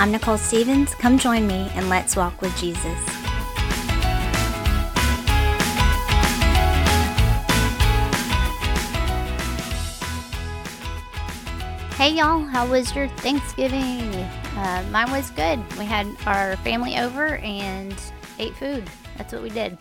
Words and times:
I'm 0.00 0.12
Nicole 0.12 0.38
Stevens. 0.38 0.94
Come 0.94 1.18
join 1.18 1.46
me 1.46 1.70
and 1.74 1.90
let's 1.90 2.16
walk 2.16 2.40
with 2.40 2.56
Jesus. 2.56 2.82
Hey 11.96 12.14
y'all, 12.14 12.40
how 12.40 12.66
was 12.66 12.94
your 12.94 13.08
Thanksgiving? 13.08 14.14
Uh, 14.56 14.82
mine 14.90 15.10
was 15.10 15.30
good. 15.32 15.58
We 15.76 15.84
had 15.84 16.06
our 16.24 16.56
family 16.56 16.96
over 16.96 17.36
and 17.36 17.94
ate 18.38 18.54
food. 18.54 18.88
That's 19.18 19.34
what 19.34 19.42
we 19.42 19.50
did. 19.50 19.76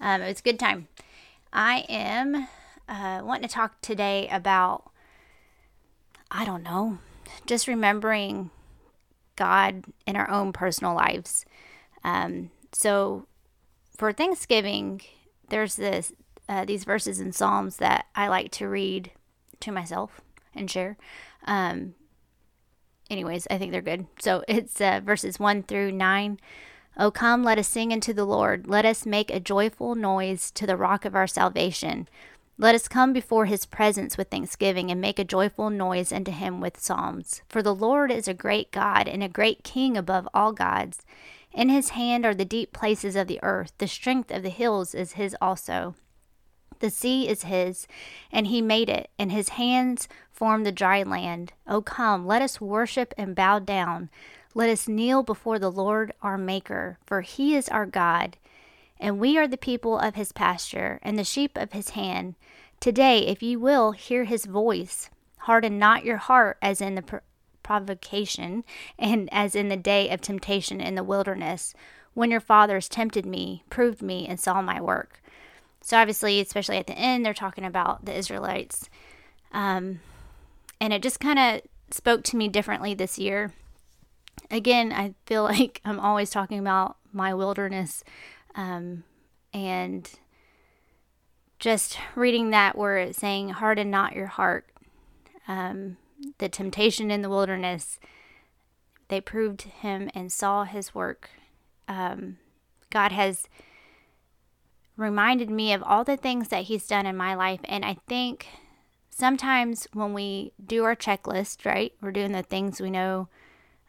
Um, 0.00 0.22
it 0.22 0.28
was 0.28 0.40
a 0.40 0.42
good 0.42 0.58
time. 0.58 0.88
I 1.52 1.84
am 1.90 2.48
uh, 2.88 3.20
wanting 3.22 3.46
to 3.46 3.54
talk 3.54 3.78
today 3.82 4.26
about, 4.32 4.90
I 6.30 6.46
don't 6.46 6.62
know, 6.62 6.96
just 7.44 7.68
remembering 7.68 8.50
God 9.40 9.84
in 10.06 10.16
our 10.16 10.30
own 10.30 10.52
personal 10.52 10.94
lives. 10.94 11.46
Um, 12.04 12.50
so 12.72 13.26
for 13.96 14.12
Thanksgiving, 14.12 15.00
there's 15.48 15.76
this 15.76 16.12
uh, 16.46 16.66
these 16.66 16.84
verses 16.84 17.20
in 17.20 17.32
Psalms 17.32 17.76
that 17.76 18.04
I 18.14 18.28
like 18.28 18.50
to 18.52 18.68
read 18.68 19.12
to 19.60 19.72
myself 19.72 20.20
and 20.54 20.70
share. 20.70 20.98
Um, 21.46 21.94
anyways, 23.08 23.46
I 23.50 23.56
think 23.56 23.72
they're 23.72 23.80
good. 23.80 24.06
So 24.18 24.44
it's 24.46 24.78
uh, 24.78 25.00
verses 25.02 25.40
1 25.40 25.62
through 25.62 25.92
9. 25.92 26.38
Oh, 26.98 27.10
come, 27.10 27.42
let 27.42 27.58
us 27.58 27.68
sing 27.68 27.94
unto 27.94 28.12
the 28.12 28.26
Lord. 28.26 28.66
Let 28.66 28.84
us 28.84 29.06
make 29.06 29.30
a 29.30 29.40
joyful 29.40 29.94
noise 29.94 30.50
to 30.50 30.66
the 30.66 30.76
rock 30.76 31.06
of 31.06 31.14
our 31.14 31.26
salvation. 31.26 32.08
Let 32.60 32.74
us 32.74 32.88
come 32.88 33.14
before 33.14 33.46
his 33.46 33.64
presence 33.64 34.18
with 34.18 34.28
thanksgiving 34.28 34.90
and 34.90 35.00
make 35.00 35.18
a 35.18 35.24
joyful 35.24 35.70
noise 35.70 36.12
unto 36.12 36.30
him 36.30 36.60
with 36.60 36.78
psalms. 36.78 37.40
For 37.48 37.62
the 37.62 37.74
Lord 37.74 38.12
is 38.12 38.28
a 38.28 38.34
great 38.34 38.70
God 38.70 39.08
and 39.08 39.22
a 39.22 39.30
great 39.30 39.64
King 39.64 39.96
above 39.96 40.28
all 40.34 40.52
gods. 40.52 40.98
In 41.54 41.70
his 41.70 41.88
hand 41.90 42.26
are 42.26 42.34
the 42.34 42.44
deep 42.44 42.74
places 42.74 43.16
of 43.16 43.28
the 43.28 43.40
earth, 43.42 43.72
the 43.78 43.88
strength 43.88 44.30
of 44.30 44.42
the 44.42 44.50
hills 44.50 44.94
is 44.94 45.12
his 45.12 45.34
also. 45.40 45.94
The 46.80 46.90
sea 46.90 47.26
is 47.26 47.44
his, 47.44 47.86
and 48.30 48.48
he 48.48 48.60
made 48.60 48.90
it, 48.90 49.08
and 49.18 49.32
his 49.32 49.50
hands 49.50 50.06
formed 50.30 50.66
the 50.66 50.70
dry 50.70 51.02
land. 51.02 51.54
O 51.66 51.80
come, 51.80 52.26
let 52.26 52.42
us 52.42 52.60
worship 52.60 53.14
and 53.16 53.34
bow 53.34 53.58
down. 53.58 54.10
Let 54.52 54.68
us 54.68 54.86
kneel 54.86 55.22
before 55.22 55.58
the 55.58 55.72
Lord 55.72 56.12
our 56.20 56.36
Maker, 56.36 56.98
for 57.06 57.22
he 57.22 57.56
is 57.56 57.70
our 57.70 57.86
God, 57.86 58.36
and 59.00 59.18
we 59.18 59.38
are 59.38 59.48
the 59.48 59.56
people 59.56 59.98
of 59.98 60.14
his 60.14 60.30
pasture, 60.30 61.00
and 61.02 61.18
the 61.18 61.24
sheep 61.24 61.56
of 61.56 61.72
his 61.72 61.90
hand. 61.90 62.36
Today, 62.78 63.26
if 63.26 63.42
ye 63.42 63.56
will 63.56 63.92
hear 63.92 64.24
his 64.24 64.44
voice, 64.44 65.10
harden 65.38 65.78
not 65.78 66.04
your 66.04 66.18
heart 66.18 66.58
as 66.60 66.80
in 66.80 66.94
the 66.94 67.20
provocation, 67.62 68.62
and 68.98 69.28
as 69.32 69.56
in 69.56 69.68
the 69.68 69.76
day 69.76 70.10
of 70.10 70.20
temptation 70.20 70.80
in 70.80 70.94
the 70.94 71.02
wilderness, 71.02 71.74
when 72.14 72.30
your 72.30 72.40
fathers 72.40 72.88
tempted 72.88 73.24
me, 73.24 73.64
proved 73.70 74.02
me, 74.02 74.26
and 74.28 74.38
saw 74.38 74.60
my 74.60 74.80
work. 74.80 75.22
So 75.80 75.96
obviously, 75.96 76.40
especially 76.40 76.76
at 76.76 76.86
the 76.86 76.98
end, 76.98 77.24
they're 77.24 77.32
talking 77.32 77.64
about 77.64 78.04
the 78.04 78.16
Israelites. 78.16 78.90
Um, 79.52 80.00
and 80.80 80.92
it 80.92 81.02
just 81.02 81.20
kind 81.20 81.38
of 81.38 81.62
spoke 81.90 82.22
to 82.24 82.36
me 82.36 82.48
differently 82.48 82.92
this 82.92 83.18
year. 83.18 83.52
Again, 84.50 84.92
I 84.92 85.14
feel 85.24 85.42
like 85.44 85.80
I'm 85.84 86.00
always 86.00 86.30
talking 86.30 86.58
about 86.58 86.96
my 87.12 87.32
wilderness 87.34 88.04
um, 88.54 89.04
and 89.52 90.10
just 91.58 91.98
reading 92.14 92.50
that 92.50 92.76
where 92.76 92.98
it's 92.98 93.18
saying, 93.18 93.50
harden 93.50 93.90
not 93.90 94.14
your 94.14 94.26
heart. 94.26 94.66
Um, 95.46 95.96
the 96.38 96.48
temptation 96.48 97.10
in 97.10 97.22
the 97.22 97.28
wilderness, 97.28 97.98
they 99.08 99.20
proved 99.20 99.62
him 99.62 100.10
and 100.14 100.30
saw 100.30 100.64
his 100.64 100.94
work. 100.94 101.30
Um, 101.88 102.38
God 102.90 103.12
has 103.12 103.48
reminded 105.00 105.50
me 105.50 105.72
of 105.72 105.82
all 105.82 106.04
the 106.04 106.16
things 106.16 106.48
that 106.48 106.64
He's 106.64 106.86
done 106.86 107.06
in 107.06 107.16
my 107.16 107.34
life. 107.34 107.60
And 107.64 107.84
I 107.84 107.96
think 108.06 108.46
sometimes 109.08 109.88
when 109.92 110.12
we 110.12 110.52
do 110.64 110.84
our 110.84 110.94
checklist, 110.94 111.64
right, 111.64 111.92
we're 112.00 112.12
doing 112.12 112.32
the 112.32 112.42
things 112.42 112.80
we 112.80 112.90
know 112.90 113.28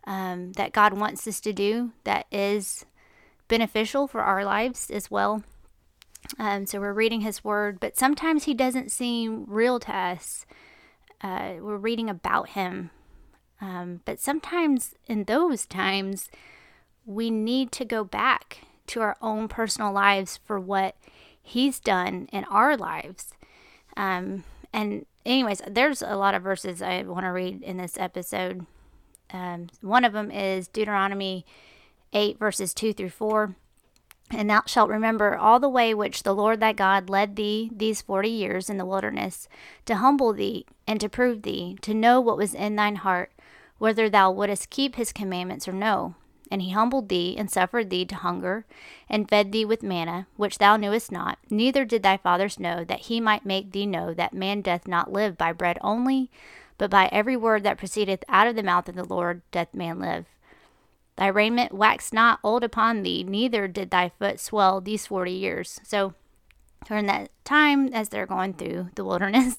um, 0.05 0.53
that 0.53 0.71
God 0.71 0.93
wants 0.93 1.27
us 1.27 1.39
to 1.41 1.53
do 1.53 1.91
that 2.05 2.25
is 2.31 2.85
beneficial 3.51 4.07
for 4.07 4.21
our 4.21 4.45
lives 4.45 4.89
as 4.89 5.11
well. 5.11 5.43
Um, 6.39 6.65
so 6.65 6.79
we're 6.79 6.93
reading 6.93 7.19
His 7.19 7.43
Word, 7.43 7.81
but 7.81 7.97
sometimes 7.97 8.45
He 8.45 8.53
doesn't 8.53 8.93
seem 8.93 9.43
real 9.45 9.77
to 9.81 9.93
us. 9.93 10.45
Uh, 11.19 11.55
we're 11.59 11.75
reading 11.75 12.09
about 12.09 12.51
Him. 12.51 12.91
Um, 13.59 13.99
but 14.05 14.21
sometimes 14.21 14.95
in 15.05 15.25
those 15.25 15.65
times, 15.65 16.29
we 17.05 17.29
need 17.29 17.73
to 17.73 17.83
go 17.83 18.05
back 18.05 18.59
to 18.87 19.01
our 19.01 19.17
own 19.21 19.49
personal 19.49 19.91
lives 19.91 20.39
for 20.45 20.57
what 20.57 20.95
He's 21.43 21.81
done 21.81 22.29
in 22.31 22.45
our 22.45 22.77
lives. 22.77 23.33
Um, 23.97 24.45
and, 24.71 25.05
anyways, 25.25 25.61
there's 25.67 26.01
a 26.01 26.15
lot 26.15 26.35
of 26.35 26.41
verses 26.41 26.81
I 26.81 27.01
want 27.01 27.25
to 27.25 27.31
read 27.31 27.61
in 27.63 27.75
this 27.75 27.97
episode. 27.97 28.65
Um, 29.33 29.67
one 29.81 30.05
of 30.05 30.13
them 30.13 30.31
is 30.31 30.69
Deuteronomy 30.69 31.45
8, 32.13 32.37
verses 32.37 32.73
2 32.73 32.93
through 32.93 33.09
4. 33.09 33.55
And 34.31 34.49
thou 34.49 34.61
shalt 34.65 34.89
remember 34.89 35.37
all 35.37 35.59
the 35.59 35.69
way 35.69 35.93
which 35.93 36.23
the 36.23 36.33
Lord 36.33 36.59
thy 36.59 36.71
God 36.71 37.09
led 37.09 37.35
thee 37.35 37.69
these 37.75 38.01
forty 38.01 38.29
years 38.29 38.69
in 38.69 38.77
the 38.77 38.85
wilderness, 38.85 39.49
to 39.85 39.95
humble 39.95 40.31
thee 40.31 40.65
and 40.87 41.01
to 41.01 41.09
prove 41.09 41.41
thee, 41.41 41.77
to 41.81 41.93
know 41.93 42.21
what 42.21 42.37
was 42.37 42.53
in 42.53 42.75
thine 42.75 42.97
heart, 42.97 43.33
whether 43.77 44.09
thou 44.09 44.31
wouldest 44.31 44.69
keep 44.69 44.95
his 44.95 45.11
commandments 45.11 45.67
or 45.67 45.73
no. 45.73 46.15
And 46.49 46.61
he 46.61 46.71
humbled 46.71 47.09
thee, 47.09 47.35
and 47.37 47.49
suffered 47.49 47.89
thee 47.89 48.05
to 48.05 48.15
hunger, 48.15 48.65
and 49.09 49.29
fed 49.29 49.51
thee 49.51 49.65
with 49.65 49.83
manna, 49.83 50.27
which 50.35 50.57
thou 50.57 50.75
knewest 50.75 51.11
not, 51.11 51.39
neither 51.49 51.85
did 51.85 52.03
thy 52.03 52.17
fathers 52.17 52.59
know, 52.59 52.83
that 52.83 53.01
he 53.01 53.21
might 53.21 53.45
make 53.45 53.71
thee 53.71 53.85
know 53.85 54.13
that 54.13 54.33
man 54.33 54.61
doth 54.61 54.87
not 54.87 55.11
live 55.11 55.37
by 55.37 55.53
bread 55.53 55.77
only, 55.81 56.29
but 56.77 56.89
by 56.89 57.07
every 57.11 57.37
word 57.37 57.63
that 57.63 57.77
proceedeth 57.77 58.23
out 58.27 58.47
of 58.47 58.55
the 58.55 58.63
mouth 58.63 58.89
of 58.89 58.95
the 58.95 59.03
Lord 59.05 59.41
doth 59.51 59.73
man 59.73 59.99
live. 59.99 60.25
Thy 61.17 61.27
raiment 61.27 61.73
waxed 61.73 62.13
not 62.13 62.39
old 62.43 62.63
upon 62.63 63.03
thee, 63.03 63.23
neither 63.23 63.67
did 63.67 63.91
thy 63.91 64.09
foot 64.09 64.39
swell 64.39 64.81
these 64.81 65.05
forty 65.05 65.33
years. 65.33 65.79
So, 65.83 66.13
during 66.85 67.05
that 67.07 67.29
time, 67.43 67.93
as 67.93 68.09
they're 68.09 68.25
going 68.25 68.53
through 68.53 68.89
the 68.95 69.05
wilderness, 69.05 69.57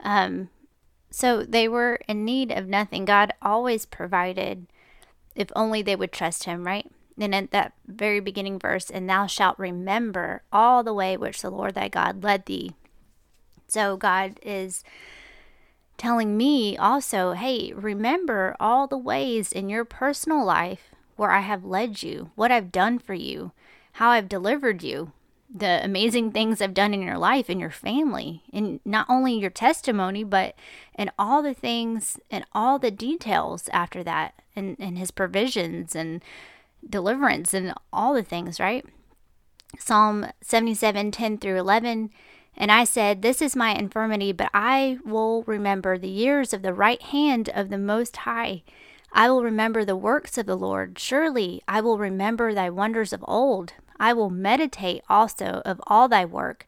um, 0.00 0.50
so 1.10 1.42
they 1.42 1.66
were 1.68 1.98
in 2.06 2.24
need 2.24 2.52
of 2.52 2.66
nothing. 2.66 3.04
God 3.04 3.32
always 3.42 3.86
provided 3.86 4.66
if 5.34 5.50
only 5.56 5.82
they 5.82 5.96
would 5.96 6.12
trust 6.12 6.44
him, 6.44 6.66
right? 6.66 6.90
And 7.18 7.34
at 7.34 7.50
that 7.50 7.72
very 7.86 8.20
beginning 8.20 8.58
verse, 8.58 8.90
and 8.90 9.08
thou 9.08 9.26
shalt 9.26 9.58
remember 9.58 10.42
all 10.52 10.82
the 10.82 10.94
way 10.94 11.16
which 11.16 11.42
the 11.42 11.50
Lord 11.50 11.74
thy 11.74 11.88
God 11.88 12.22
led 12.22 12.46
thee. 12.46 12.72
So 13.68 13.96
God 13.96 14.38
is 14.42 14.82
telling 16.00 16.34
me 16.34 16.78
also, 16.78 17.32
hey, 17.32 17.74
remember 17.74 18.56
all 18.58 18.86
the 18.86 18.96
ways 18.96 19.52
in 19.52 19.68
your 19.68 19.84
personal 19.84 20.42
life 20.42 20.94
where 21.16 21.30
I 21.30 21.40
have 21.40 21.62
led 21.62 22.02
you, 22.02 22.30
what 22.36 22.50
I've 22.50 22.72
done 22.72 22.98
for 22.98 23.12
you, 23.12 23.52
how 23.92 24.08
I've 24.08 24.26
delivered 24.26 24.82
you, 24.82 25.12
the 25.54 25.84
amazing 25.84 26.32
things 26.32 26.62
I've 26.62 26.72
done 26.72 26.94
in 26.94 27.02
your 27.02 27.18
life 27.18 27.50
and 27.50 27.60
your 27.60 27.70
family, 27.70 28.42
and 28.50 28.80
not 28.82 29.10
only 29.10 29.34
your 29.34 29.50
testimony, 29.50 30.24
but 30.24 30.54
in 30.98 31.10
all 31.18 31.42
the 31.42 31.52
things 31.52 32.18
and 32.30 32.46
all 32.54 32.78
the 32.78 32.90
details 32.90 33.68
after 33.70 34.02
that 34.02 34.32
and, 34.56 34.76
and 34.80 34.96
his 34.96 35.10
provisions 35.10 35.94
and 35.94 36.24
deliverance 36.88 37.52
and 37.52 37.74
all 37.92 38.14
the 38.14 38.22
things, 38.22 38.58
right? 38.58 38.86
Psalm 39.78 40.28
77 40.40 41.10
10 41.10 41.36
through 41.36 41.58
11. 41.58 42.08
And 42.56 42.70
I 42.70 42.84
said, 42.84 43.22
This 43.22 43.40
is 43.40 43.56
my 43.56 43.74
infirmity, 43.74 44.32
but 44.32 44.50
I 44.52 44.98
will 45.04 45.42
remember 45.44 45.96
the 45.96 46.08
years 46.08 46.52
of 46.52 46.62
the 46.62 46.74
right 46.74 47.00
hand 47.00 47.48
of 47.54 47.70
the 47.70 47.78
Most 47.78 48.18
High. 48.18 48.62
I 49.12 49.30
will 49.30 49.42
remember 49.42 49.84
the 49.84 49.96
works 49.96 50.38
of 50.38 50.46
the 50.46 50.56
Lord. 50.56 50.98
Surely 50.98 51.62
I 51.66 51.80
will 51.80 51.98
remember 51.98 52.54
thy 52.54 52.70
wonders 52.70 53.12
of 53.12 53.24
old. 53.26 53.72
I 53.98 54.12
will 54.12 54.30
meditate 54.30 55.02
also 55.08 55.62
of 55.64 55.80
all 55.86 56.08
thy 56.08 56.24
work 56.24 56.66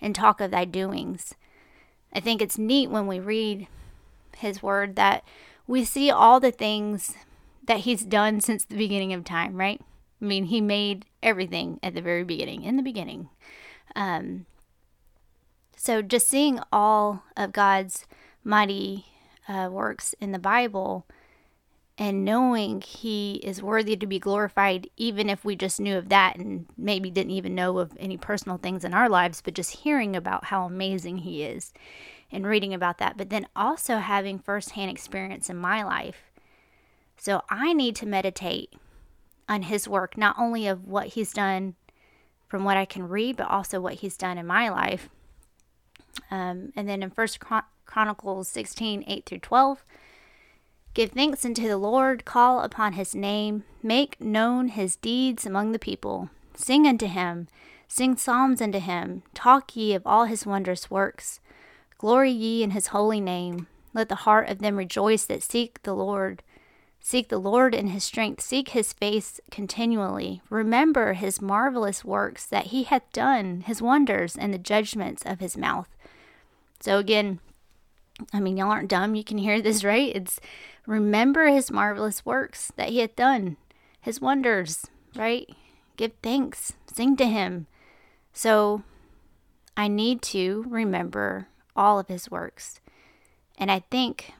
and 0.00 0.14
talk 0.14 0.40
of 0.40 0.50
thy 0.50 0.64
doings. 0.64 1.34
I 2.12 2.20
think 2.20 2.40
it's 2.40 2.58
neat 2.58 2.90
when 2.90 3.06
we 3.06 3.18
read 3.20 3.66
his 4.36 4.62
word 4.62 4.96
that 4.96 5.24
we 5.66 5.84
see 5.84 6.10
all 6.10 6.40
the 6.40 6.50
things 6.50 7.14
that 7.64 7.80
he's 7.80 8.02
done 8.04 8.40
since 8.40 8.64
the 8.64 8.76
beginning 8.76 9.12
of 9.12 9.24
time, 9.24 9.56
right? 9.56 9.80
I 10.20 10.24
mean, 10.24 10.46
he 10.46 10.60
made 10.60 11.06
everything 11.22 11.78
at 11.82 11.94
the 11.94 12.02
very 12.02 12.24
beginning, 12.24 12.62
in 12.62 12.76
the 12.76 12.82
beginning. 12.82 13.28
Um, 13.94 14.46
so 15.80 16.02
just 16.02 16.28
seeing 16.28 16.60
all 16.70 17.22
of 17.38 17.52
God's 17.52 18.06
mighty 18.44 19.06
uh, 19.48 19.70
works 19.72 20.14
in 20.20 20.32
the 20.32 20.38
Bible 20.38 21.06
and 21.96 22.22
knowing 22.22 22.82
he 22.82 23.36
is 23.36 23.62
worthy 23.62 23.96
to 23.96 24.06
be 24.06 24.18
glorified, 24.18 24.90
even 24.98 25.30
if 25.30 25.42
we 25.42 25.56
just 25.56 25.80
knew 25.80 25.96
of 25.96 26.10
that 26.10 26.36
and 26.36 26.66
maybe 26.76 27.10
didn't 27.10 27.30
even 27.30 27.54
know 27.54 27.78
of 27.78 27.96
any 27.98 28.18
personal 28.18 28.58
things 28.58 28.84
in 28.84 28.92
our 28.92 29.08
lives, 29.08 29.40
but 29.40 29.54
just 29.54 29.76
hearing 29.76 30.14
about 30.14 30.44
how 30.44 30.66
amazing 30.66 31.16
he 31.16 31.44
is 31.44 31.72
and 32.30 32.46
reading 32.46 32.74
about 32.74 32.98
that, 32.98 33.16
but 33.16 33.30
then 33.30 33.46
also 33.56 33.96
having 33.96 34.38
firsthand 34.38 34.90
experience 34.90 35.48
in 35.48 35.56
my 35.56 35.82
life 35.82 36.30
So 37.16 37.40
I 37.48 37.72
need 37.72 37.96
to 37.96 38.06
meditate 38.06 38.74
on 39.48 39.62
his 39.62 39.88
work, 39.88 40.18
not 40.18 40.36
only 40.38 40.66
of 40.66 40.86
what 40.86 41.06
he's 41.08 41.32
done 41.32 41.74
from 42.48 42.64
what 42.64 42.76
I 42.76 42.84
can 42.84 43.08
read, 43.08 43.38
but 43.38 43.48
also 43.48 43.80
what 43.80 43.94
he's 43.94 44.18
done 44.18 44.36
in 44.36 44.46
my 44.46 44.68
life. 44.68 45.08
Um, 46.30 46.72
and 46.76 46.88
then 46.88 47.02
in 47.02 47.10
First 47.10 47.38
Chronicles 47.86 48.48
16, 48.48 49.04
8 49.06 49.26
through 49.26 49.38
12, 49.38 49.84
Give 50.92 51.12
thanks 51.12 51.44
unto 51.44 51.68
the 51.68 51.76
Lord, 51.76 52.24
call 52.24 52.60
upon 52.60 52.94
his 52.94 53.14
name, 53.14 53.62
make 53.80 54.20
known 54.20 54.68
his 54.68 54.96
deeds 54.96 55.46
among 55.46 55.70
the 55.70 55.78
people. 55.78 56.30
Sing 56.54 56.84
unto 56.86 57.06
him, 57.06 57.46
sing 57.86 58.16
psalms 58.16 58.60
unto 58.60 58.80
him, 58.80 59.22
talk 59.32 59.76
ye 59.76 59.94
of 59.94 60.04
all 60.04 60.24
his 60.24 60.44
wondrous 60.44 60.90
works. 60.90 61.38
Glory 61.96 62.32
ye 62.32 62.64
in 62.64 62.72
his 62.72 62.88
holy 62.88 63.20
name. 63.20 63.68
Let 63.94 64.08
the 64.08 64.26
heart 64.26 64.48
of 64.48 64.58
them 64.58 64.76
rejoice 64.76 65.24
that 65.26 65.44
seek 65.44 65.82
the 65.82 65.94
Lord. 65.94 66.42
Seek 67.02 67.28
the 67.28 67.38
Lord 67.38 67.74
in 67.74 67.88
his 67.88 68.04
strength, 68.04 68.42
seek 68.42 68.68
his 68.68 68.92
face 68.92 69.40
continually. 69.50 70.42
Remember 70.50 71.14
his 71.14 71.40
marvelous 71.40 72.04
works 72.04 72.44
that 72.46 72.66
he 72.66 72.82
hath 72.82 73.10
done, 73.12 73.62
his 73.62 73.80
wonders, 73.80 74.36
and 74.36 74.52
the 74.52 74.58
judgments 74.58 75.22
of 75.24 75.40
his 75.40 75.56
mouth. 75.56 75.88
So, 76.78 76.98
again, 76.98 77.40
I 78.32 78.40
mean, 78.40 78.58
y'all 78.58 78.70
aren't 78.70 78.90
dumb. 78.90 79.14
You 79.14 79.24
can 79.24 79.38
hear 79.38 79.62
this, 79.62 79.82
right? 79.84 80.14
It's 80.14 80.40
remember 80.86 81.46
his 81.46 81.70
marvelous 81.70 82.24
works 82.26 82.70
that 82.76 82.90
he 82.90 82.98
hath 82.98 83.16
done, 83.16 83.56
his 84.00 84.20
wonders, 84.20 84.86
right? 85.16 85.48
Give 85.96 86.12
thanks, 86.22 86.74
sing 86.92 87.16
to 87.16 87.26
him. 87.26 87.66
So 88.32 88.82
I 89.76 89.88
need 89.88 90.22
to 90.22 90.64
remember 90.68 91.48
all 91.74 91.98
of 91.98 92.08
his 92.08 92.30
works. 92.30 92.80
And 93.58 93.70
I 93.70 93.80
think, 93.90 94.32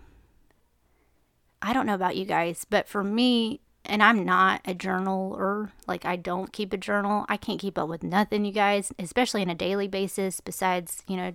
I 1.62 1.72
don't 1.72 1.86
know 1.86 1.94
about 1.94 2.16
you 2.16 2.24
guys, 2.24 2.66
but 2.68 2.88
for 2.88 3.04
me, 3.04 3.60
and 3.84 4.02
I'm 4.02 4.24
not 4.24 4.60
a 4.64 4.74
journaler, 4.74 5.70
like 5.86 6.04
I 6.04 6.16
don't 6.16 6.52
keep 6.52 6.72
a 6.72 6.78
journal. 6.78 7.24
I 7.28 7.36
can't 7.36 7.60
keep 7.60 7.78
up 7.78 7.88
with 7.88 8.02
nothing, 8.02 8.44
you 8.44 8.52
guys, 8.52 8.92
especially 8.98 9.42
on 9.42 9.50
a 9.50 9.54
daily 9.54 9.88
basis, 9.88 10.40
besides, 10.40 11.02
you 11.06 11.16
know, 11.16 11.32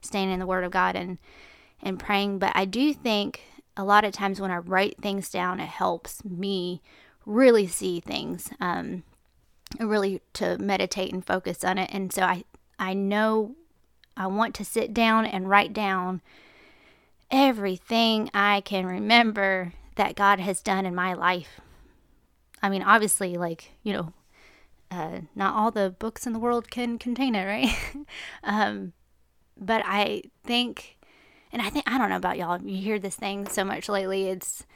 staying 0.00 0.30
in 0.30 0.38
the 0.38 0.46
Word 0.46 0.64
of 0.64 0.70
God 0.70 0.96
and 0.96 1.18
and 1.82 1.98
praying. 1.98 2.38
But 2.38 2.52
I 2.54 2.64
do 2.64 2.92
think 2.92 3.42
a 3.76 3.84
lot 3.84 4.04
of 4.04 4.12
times 4.12 4.40
when 4.40 4.50
I 4.50 4.58
write 4.58 5.00
things 5.00 5.30
down, 5.30 5.60
it 5.60 5.68
helps 5.68 6.24
me 6.24 6.82
really 7.24 7.66
see 7.66 8.00
things, 8.00 8.50
um, 8.60 9.04
really 9.78 10.20
to 10.34 10.58
meditate 10.58 11.12
and 11.12 11.24
focus 11.24 11.62
on 11.62 11.78
it. 11.78 11.90
And 11.92 12.12
so 12.12 12.22
I, 12.22 12.44
I 12.78 12.94
know 12.94 13.54
I 14.16 14.26
want 14.26 14.54
to 14.56 14.64
sit 14.64 14.92
down 14.92 15.26
and 15.26 15.48
write 15.48 15.72
down 15.72 16.22
everything 17.30 18.30
I 18.32 18.60
can 18.62 18.86
remember 18.86 19.72
that 19.96 20.16
God 20.16 20.40
has 20.40 20.62
done 20.62 20.86
in 20.86 20.94
my 20.94 21.12
life. 21.12 21.60
I 22.62 22.68
mean, 22.68 22.82
obviously, 22.82 23.36
like, 23.36 23.72
you 23.82 23.92
know, 23.92 24.12
uh, 24.90 25.20
not 25.34 25.54
all 25.54 25.70
the 25.70 25.90
books 25.90 26.26
in 26.26 26.32
the 26.32 26.38
world 26.38 26.70
can 26.70 26.98
contain 26.98 27.34
it, 27.34 27.44
right? 27.44 27.76
um, 28.44 28.92
but 29.56 29.82
I 29.84 30.22
think 30.44 30.98
and 31.52 31.62
I 31.62 31.70
think 31.70 31.90
I 31.90 31.98
don't 31.98 32.10
know 32.10 32.16
about 32.16 32.38
y'all. 32.38 32.60
You 32.60 32.76
hear 32.76 32.98
this 32.98 33.16
thing 33.16 33.46
so 33.48 33.64
much 33.64 33.88
lately. 33.88 34.28
It's 34.28 34.66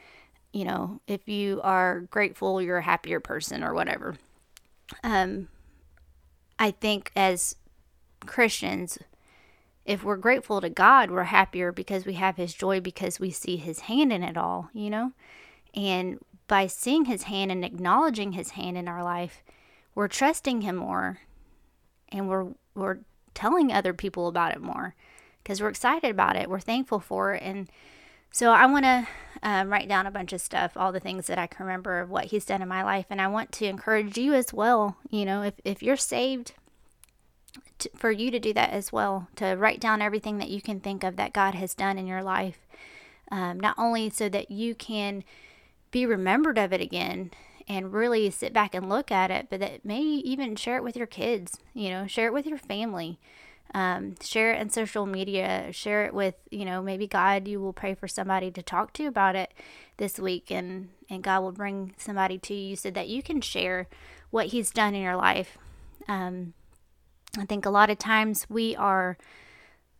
you 0.52 0.64
know, 0.64 1.00
if 1.06 1.28
you 1.28 1.60
are 1.62 2.00
grateful, 2.10 2.60
you're 2.60 2.78
a 2.78 2.82
happier 2.82 3.20
person 3.20 3.64
or 3.64 3.72
whatever. 3.72 4.16
Um, 5.02 5.48
I 6.58 6.72
think 6.72 7.10
as 7.16 7.56
Christians, 8.26 8.98
if 9.84 10.04
we're 10.04 10.16
grateful 10.16 10.60
to 10.60 10.70
God, 10.70 11.10
we're 11.10 11.24
happier 11.24 11.72
because 11.72 12.06
we 12.06 12.14
have 12.14 12.36
His 12.36 12.54
joy 12.54 12.80
because 12.80 13.18
we 13.18 13.30
see 13.30 13.56
His 13.56 13.80
hand 13.80 14.12
in 14.12 14.22
it 14.22 14.36
all, 14.36 14.70
you 14.72 14.90
know? 14.90 15.12
And 15.74 16.18
by 16.46 16.66
seeing 16.66 17.06
His 17.06 17.24
hand 17.24 17.50
and 17.50 17.64
acknowledging 17.64 18.32
His 18.32 18.50
hand 18.50 18.76
in 18.76 18.88
our 18.88 19.02
life, 19.02 19.42
we're 19.94 20.08
trusting 20.08 20.60
Him 20.60 20.76
more 20.76 21.20
and 22.10 22.28
we're, 22.28 22.48
we're 22.74 22.98
telling 23.34 23.72
other 23.72 23.92
people 23.92 24.28
about 24.28 24.52
it 24.52 24.60
more 24.60 24.94
because 25.42 25.60
we're 25.60 25.68
excited 25.68 26.10
about 26.10 26.36
it. 26.36 26.48
We're 26.48 26.60
thankful 26.60 27.00
for 27.00 27.34
it. 27.34 27.42
And 27.42 27.68
so 28.30 28.52
I 28.52 28.66
want 28.66 28.84
to 28.84 29.06
um, 29.42 29.70
write 29.70 29.88
down 29.88 30.06
a 30.06 30.10
bunch 30.10 30.32
of 30.32 30.40
stuff, 30.40 30.76
all 30.76 30.92
the 30.92 31.00
things 31.00 31.26
that 31.26 31.38
I 31.38 31.46
can 31.46 31.66
remember 31.66 32.00
of 32.00 32.10
what 32.10 32.26
He's 32.26 32.44
done 32.44 32.62
in 32.62 32.68
my 32.68 32.84
life. 32.84 33.06
And 33.10 33.20
I 33.20 33.26
want 33.28 33.50
to 33.52 33.66
encourage 33.66 34.16
you 34.16 34.32
as 34.34 34.52
well. 34.52 34.96
You 35.10 35.24
know, 35.24 35.42
if, 35.42 35.54
if 35.64 35.82
you're 35.82 35.96
saved, 35.96 36.54
to, 37.82 37.90
for 37.96 38.10
you 38.10 38.30
to 38.30 38.40
do 38.40 38.52
that 38.52 38.70
as 38.70 38.92
well, 38.92 39.28
to 39.36 39.54
write 39.54 39.80
down 39.80 40.02
everything 40.02 40.38
that 40.38 40.48
you 40.48 40.60
can 40.60 40.80
think 40.80 41.04
of 41.04 41.16
that 41.16 41.32
God 41.32 41.54
has 41.54 41.74
done 41.74 41.98
in 41.98 42.06
your 42.06 42.22
life. 42.22 42.58
Um, 43.30 43.58
not 43.58 43.74
only 43.78 44.10
so 44.10 44.28
that 44.28 44.50
you 44.50 44.74
can 44.74 45.24
be 45.90 46.04
remembered 46.06 46.58
of 46.58 46.72
it 46.72 46.80
again 46.80 47.30
and 47.68 47.92
really 47.92 48.30
sit 48.30 48.52
back 48.52 48.74
and 48.74 48.88
look 48.88 49.10
at 49.10 49.30
it, 49.30 49.46
but 49.48 49.60
that 49.60 49.84
maybe 49.84 50.22
even 50.30 50.56
share 50.56 50.76
it 50.76 50.84
with 50.84 50.96
your 50.96 51.06
kids, 51.06 51.58
you 51.74 51.90
know, 51.90 52.06
share 52.06 52.26
it 52.26 52.32
with 52.32 52.46
your 52.46 52.58
family. 52.58 53.18
Um, 53.74 54.16
share 54.20 54.52
it 54.52 54.60
in 54.60 54.68
social 54.68 55.06
media. 55.06 55.68
Share 55.72 56.04
it 56.04 56.12
with, 56.12 56.34
you 56.50 56.64
know, 56.64 56.82
maybe 56.82 57.06
God, 57.06 57.48
you 57.48 57.60
will 57.60 57.72
pray 57.72 57.94
for 57.94 58.06
somebody 58.06 58.50
to 58.50 58.62
talk 58.62 58.92
to 58.94 59.06
about 59.06 59.34
it 59.34 59.52
this 59.96 60.18
week 60.18 60.50
and, 60.50 60.90
and 61.08 61.22
God 61.22 61.40
will 61.40 61.52
bring 61.52 61.94
somebody 61.96 62.36
to 62.38 62.54
you 62.54 62.76
so 62.76 62.90
that 62.90 63.08
you 63.08 63.22
can 63.22 63.40
share 63.40 63.88
what 64.30 64.48
He's 64.48 64.70
done 64.70 64.94
in 64.94 65.02
your 65.02 65.16
life. 65.16 65.56
Um, 66.06 66.52
I 67.38 67.46
think 67.46 67.64
a 67.64 67.70
lot 67.70 67.88
of 67.88 67.98
times 67.98 68.46
we 68.50 68.76
are 68.76 69.16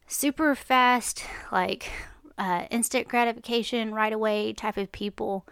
super 0.07 0.55
fast, 0.55 1.25
like 1.51 1.91
uh, 2.37 2.67
instant 2.71 3.09
gratification 3.09 3.95
right 3.95 4.13
away 4.13 4.53
type 4.53 4.77
of 4.77 4.93
people. 4.93 5.47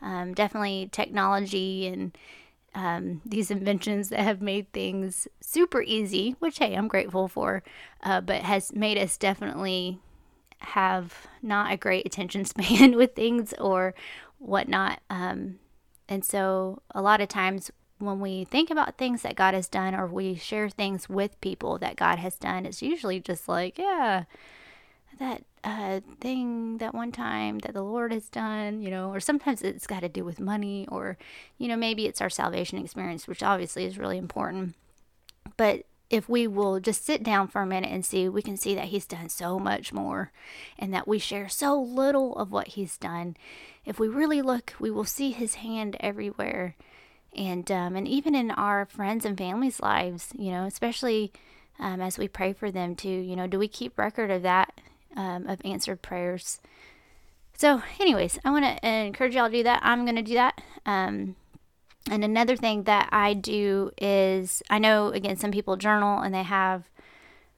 Um, 0.00 0.34
definitely 0.34 0.88
technology 0.92 1.86
and 1.86 2.16
um, 2.74 3.20
these 3.24 3.50
inventions 3.50 4.10
that 4.10 4.20
have 4.20 4.42
made 4.42 4.72
things 4.72 5.26
super 5.40 5.82
easy, 5.82 6.36
which, 6.38 6.58
hey, 6.58 6.74
I'm 6.74 6.88
grateful 6.88 7.26
for, 7.26 7.62
uh, 8.02 8.20
but 8.20 8.42
has 8.42 8.72
made 8.72 8.98
us 8.98 9.16
definitely 9.16 9.98
have 10.58 11.26
not 11.42 11.72
a 11.72 11.76
great 11.76 12.06
attention 12.06 12.44
span 12.44 12.96
with 12.96 13.14
things 13.14 13.54
or 13.54 13.94
whatnot. 14.38 15.00
Um, 15.10 15.58
and 16.08 16.24
so, 16.24 16.82
a 16.94 17.00
lot 17.00 17.20
of 17.20 17.28
times 17.28 17.70
when 18.04 18.20
we 18.20 18.44
think 18.44 18.70
about 18.70 18.96
things 18.96 19.22
that 19.22 19.36
God 19.36 19.54
has 19.54 19.68
done 19.68 19.94
or 19.94 20.06
we 20.06 20.34
share 20.34 20.68
things 20.68 21.08
with 21.08 21.40
people 21.40 21.78
that 21.78 21.96
God 21.96 22.18
has 22.18 22.36
done, 22.36 22.66
it's 22.66 22.82
usually 22.82 23.20
just 23.20 23.48
like, 23.48 23.78
yeah, 23.78 24.24
that 25.18 25.44
uh, 25.62 26.00
thing 26.20 26.78
that 26.78 26.94
one 26.94 27.12
time 27.12 27.58
that 27.60 27.74
the 27.74 27.82
Lord 27.82 28.12
has 28.12 28.28
done, 28.28 28.82
you 28.82 28.90
know, 28.90 29.10
or 29.10 29.20
sometimes 29.20 29.62
it's 29.62 29.86
got 29.86 30.00
to 30.00 30.08
do 30.08 30.24
with 30.24 30.40
money, 30.40 30.86
or, 30.90 31.16
you 31.58 31.68
know, 31.68 31.76
maybe 31.76 32.06
it's 32.06 32.20
our 32.20 32.30
salvation 32.30 32.78
experience, 32.78 33.26
which 33.26 33.42
obviously 33.42 33.84
is 33.84 33.98
really 33.98 34.18
important. 34.18 34.74
But 35.56 35.84
if 36.10 36.28
we 36.28 36.46
will 36.46 36.80
just 36.80 37.04
sit 37.04 37.22
down 37.22 37.48
for 37.48 37.62
a 37.62 37.66
minute 37.66 37.90
and 37.90 38.04
see, 38.04 38.28
we 38.28 38.42
can 38.42 38.56
see 38.56 38.74
that 38.74 38.86
He's 38.86 39.06
done 39.06 39.28
so 39.28 39.58
much 39.58 39.92
more 39.92 40.32
and 40.78 40.92
that 40.92 41.08
we 41.08 41.18
share 41.18 41.48
so 41.48 41.80
little 41.80 42.36
of 42.36 42.52
what 42.52 42.68
He's 42.68 42.98
done. 42.98 43.36
If 43.84 43.98
we 43.98 44.08
really 44.08 44.42
look, 44.42 44.74
we 44.78 44.90
will 44.90 45.04
see 45.04 45.30
His 45.32 45.56
hand 45.56 45.96
everywhere. 46.00 46.76
And, 47.36 47.70
um, 47.70 47.96
and 47.96 48.06
even 48.06 48.34
in 48.34 48.50
our 48.50 48.86
friends 48.86 49.24
and 49.24 49.36
families' 49.36 49.80
lives, 49.80 50.32
you 50.38 50.50
know, 50.50 50.64
especially 50.64 51.32
um, 51.78 52.00
as 52.00 52.18
we 52.18 52.28
pray 52.28 52.52
for 52.52 52.70
them 52.70 52.94
too, 52.94 53.08
you 53.08 53.34
know, 53.34 53.46
do 53.46 53.58
we 53.58 53.68
keep 53.68 53.98
record 53.98 54.30
of 54.30 54.42
that? 54.42 54.72
um, 55.16 55.46
of 55.46 55.60
answered 55.64 56.02
prayers. 56.02 56.60
So, 57.56 57.82
anyways, 58.00 58.38
I 58.44 58.50
want 58.50 58.64
to 58.64 58.88
encourage 58.88 59.34
y'all 59.34 59.48
to 59.48 59.56
do 59.56 59.62
that. 59.62 59.80
I'm 59.82 60.04
going 60.04 60.16
to 60.16 60.22
do 60.22 60.34
that. 60.34 60.60
Um, 60.84 61.36
and 62.10 62.24
another 62.24 62.56
thing 62.56 62.82
that 62.84 63.08
I 63.12 63.34
do 63.34 63.92
is 63.98 64.62
I 64.68 64.78
know, 64.78 65.08
again, 65.08 65.36
some 65.36 65.52
people 65.52 65.76
journal 65.76 66.20
and 66.20 66.34
they 66.34 66.42
have, 66.42 66.84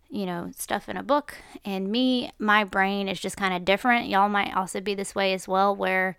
you 0.09 0.27
know, 0.27 0.51
stuff 0.57 0.89
in 0.89 0.97
a 0.97 1.03
book. 1.03 1.35
And 1.65 1.91
me, 1.91 2.31
my 2.39 2.63
brain 2.63 3.09
is 3.09 3.19
just 3.19 3.37
kind 3.37 3.55
of 3.55 3.65
different. 3.65 4.09
Y'all 4.09 4.29
might 4.29 4.55
also 4.55 4.81
be 4.81 4.95
this 4.95 5.15
way 5.15 5.33
as 5.33 5.49
well, 5.49 5.75
where 5.75 6.17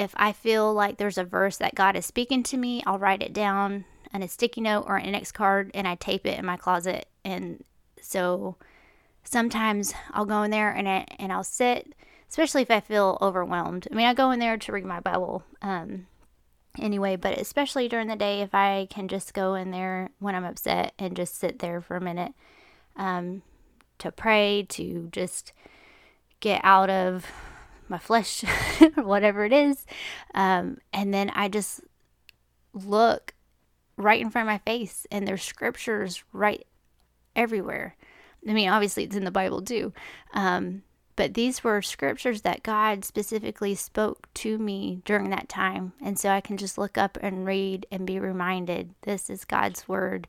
if 0.00 0.14
I 0.16 0.32
feel 0.32 0.72
like 0.72 0.96
there's 0.96 1.18
a 1.18 1.24
verse 1.24 1.58
that 1.58 1.74
God 1.74 1.94
is 1.94 2.06
speaking 2.06 2.42
to 2.44 2.56
me, 2.56 2.82
I'll 2.86 2.98
write 2.98 3.22
it 3.22 3.34
down 3.34 3.84
on 4.14 4.22
a 4.22 4.28
sticky 4.28 4.62
note 4.62 4.84
or 4.86 4.96
an 4.96 5.04
index 5.04 5.30
card 5.30 5.70
and 5.74 5.86
I 5.86 5.94
tape 5.94 6.26
it 6.26 6.38
in 6.38 6.46
my 6.46 6.56
closet. 6.56 7.06
And 7.22 7.62
so 8.00 8.56
sometimes 9.22 9.92
I'll 10.12 10.24
go 10.24 10.42
in 10.42 10.50
there 10.50 10.70
and 10.70 10.88
I, 10.88 11.06
and 11.18 11.30
I'll 11.30 11.44
sit, 11.44 11.94
especially 12.30 12.62
if 12.62 12.70
I 12.70 12.80
feel 12.80 13.18
overwhelmed. 13.20 13.88
I 13.92 13.94
mean, 13.94 14.06
I 14.06 14.14
go 14.14 14.30
in 14.30 14.38
there 14.38 14.56
to 14.56 14.72
read 14.72 14.86
my 14.86 15.00
Bible 15.00 15.44
um, 15.60 16.06
anyway, 16.78 17.16
but 17.16 17.38
especially 17.38 17.86
during 17.86 18.08
the 18.08 18.16
day, 18.16 18.40
if 18.40 18.54
I 18.54 18.88
can 18.88 19.06
just 19.06 19.34
go 19.34 19.54
in 19.54 19.70
there 19.70 20.08
when 20.18 20.34
I'm 20.34 20.46
upset 20.46 20.94
and 20.98 21.14
just 21.14 21.36
sit 21.36 21.58
there 21.58 21.82
for 21.82 21.96
a 21.96 22.00
minute 22.00 22.32
um, 22.96 23.42
to 23.98 24.10
pray, 24.10 24.64
to 24.70 25.10
just 25.12 25.52
get 26.40 26.62
out 26.64 26.88
of 26.88 27.26
my 27.90 27.98
flesh 27.98 28.42
whatever 28.94 29.44
it 29.44 29.52
is. 29.52 29.84
Um, 30.34 30.78
and 30.92 31.12
then 31.12 31.30
I 31.30 31.48
just 31.48 31.80
look 32.72 33.34
right 33.96 34.20
in 34.20 34.30
front 34.30 34.48
of 34.48 34.52
my 34.52 34.58
face, 34.58 35.06
and 35.10 35.26
there's 35.26 35.42
scriptures 35.42 36.24
right 36.32 36.66
everywhere. 37.36 37.96
I 38.48 38.52
mean, 38.52 38.68
obviously 38.70 39.04
it's 39.04 39.16
in 39.16 39.24
the 39.24 39.30
Bible 39.30 39.60
too. 39.60 39.92
Um, 40.32 40.82
but 41.16 41.34
these 41.34 41.62
were 41.62 41.82
scriptures 41.82 42.40
that 42.42 42.62
God 42.62 43.04
specifically 43.04 43.74
spoke 43.74 44.32
to 44.34 44.56
me 44.56 45.02
during 45.04 45.28
that 45.30 45.50
time. 45.50 45.92
And 46.00 46.18
so 46.18 46.30
I 46.30 46.40
can 46.40 46.56
just 46.56 46.78
look 46.78 46.96
up 46.96 47.18
and 47.20 47.44
read 47.44 47.84
and 47.90 48.06
be 48.06 48.18
reminded 48.18 48.94
this 49.02 49.28
is 49.28 49.44
God's 49.44 49.86
word. 49.86 50.26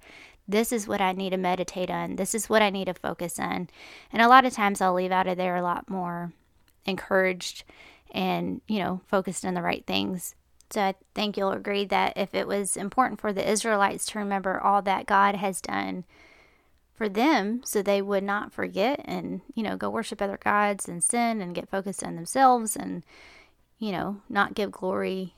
This 0.49 0.73
is 0.73 0.89
what 0.89 0.99
I 0.99 1.13
need 1.13 1.29
to 1.29 1.37
meditate 1.37 1.89
on. 1.89 2.17
This 2.17 2.35
is 2.35 2.49
what 2.49 2.61
I 2.61 2.69
need 2.69 2.85
to 2.85 2.93
focus 2.93 3.39
on. 3.39 3.69
And 4.11 4.21
a 4.21 4.27
lot 4.27 4.43
of 4.43 4.51
times 4.51 4.81
I'll 4.81 4.93
leave 4.93 5.13
out 5.13 5.27
of 5.27 5.37
there 5.37 5.55
a 5.55 5.61
lot 5.61 5.89
more 5.89 6.33
encouraged 6.85 7.63
and, 8.11 8.61
you 8.67 8.79
know, 8.79 9.01
focused 9.07 9.45
on 9.45 9.53
the 9.53 9.61
right 9.61 9.85
things. 9.85 10.35
So 10.69 10.81
I 10.81 10.95
think 11.13 11.35
you'll 11.35 11.51
agree 11.51 11.85
that 11.85 12.13
if 12.15 12.33
it 12.33 12.47
was 12.47 12.77
important 12.77 13.19
for 13.19 13.33
the 13.33 13.49
Israelites 13.49 14.05
to 14.07 14.19
remember 14.19 14.59
all 14.59 14.81
that 14.83 15.05
God 15.05 15.35
has 15.35 15.61
done, 15.61 16.05
for 17.01 17.09
them 17.09 17.61
so 17.65 17.81
they 17.81 17.99
would 17.99 18.23
not 18.23 18.53
forget 18.53 19.01
and, 19.05 19.41
you 19.55 19.63
know, 19.63 19.75
go 19.75 19.89
worship 19.89 20.21
other 20.21 20.37
gods 20.37 20.87
and 20.87 21.03
sin 21.03 21.41
and 21.41 21.55
get 21.55 21.67
focused 21.67 22.03
on 22.03 22.15
themselves 22.15 22.75
and, 22.75 23.03
you 23.79 23.91
know, 23.91 24.21
not 24.29 24.53
give 24.53 24.71
glory 24.71 25.33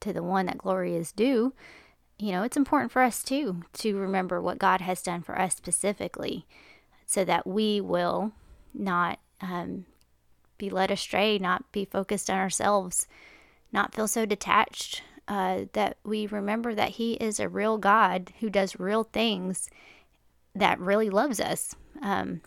to 0.00 0.12
the 0.12 0.22
one 0.22 0.44
that 0.44 0.58
glory 0.58 0.94
is 0.94 1.10
due. 1.10 1.54
You 2.18 2.32
know, 2.32 2.42
it's 2.42 2.58
important 2.58 2.92
for 2.92 3.00
us 3.00 3.22
too 3.22 3.62
to 3.72 3.96
remember 3.96 4.38
what 4.38 4.58
God 4.58 4.82
has 4.82 5.00
done 5.00 5.22
for 5.22 5.38
us 5.38 5.56
specifically 5.56 6.46
so 7.06 7.24
that 7.24 7.46
we 7.46 7.80
will 7.80 8.32
not 8.74 9.18
um, 9.40 9.86
be 10.62 10.70
led 10.70 10.92
astray, 10.92 11.38
not 11.38 11.64
be 11.72 11.84
focused 11.84 12.30
on 12.30 12.38
ourselves, 12.38 13.08
not 13.72 13.92
feel 13.92 14.06
so 14.06 14.24
detached. 14.24 15.02
Uh, 15.26 15.64
that 15.72 15.96
we 16.04 16.26
remember 16.26 16.74
that 16.74 16.90
He 16.90 17.14
is 17.14 17.40
a 17.40 17.48
real 17.48 17.78
God 17.78 18.32
who 18.40 18.48
does 18.48 18.78
real 18.78 19.04
things 19.04 19.68
that 20.54 20.78
really 20.78 21.10
loves 21.10 21.40
us. 21.40 21.74
Um, 22.00 22.42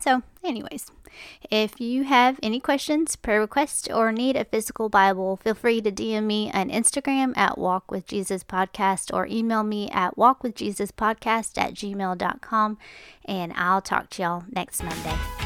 so, 0.00 0.22
anyways, 0.42 0.90
if 1.50 1.80
you 1.80 2.04
have 2.04 2.40
any 2.42 2.58
questions, 2.58 3.14
prayer 3.16 3.40
requests, 3.40 3.88
or 3.88 4.10
need 4.12 4.36
a 4.36 4.44
physical 4.44 4.88
Bible, 4.88 5.36
feel 5.36 5.54
free 5.54 5.80
to 5.80 5.92
DM 5.92 6.24
me 6.24 6.50
on 6.52 6.68
Instagram 6.70 7.36
at 7.36 7.58
Walk 7.58 7.90
with 7.90 8.06
Jesus 8.06 8.42
Podcast 8.42 9.12
or 9.14 9.26
email 9.26 9.62
me 9.62 9.88
at 9.90 10.16
walkwithjesuspodcast 10.16 11.58
at 11.58 11.74
gmail.com. 11.74 12.78
And 13.24 13.52
I'll 13.54 13.82
talk 13.82 14.10
to 14.10 14.22
y'all 14.22 14.44
next 14.50 14.82
Monday. 14.82 15.45